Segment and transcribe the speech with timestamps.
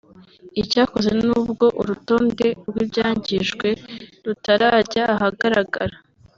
[0.61, 3.67] Icyakoze n’ubwo urutonde rw’ibyangijwe
[4.25, 5.95] rutarajya ahagaragara